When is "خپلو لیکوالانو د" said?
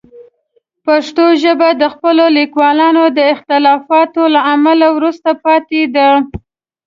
1.93-3.19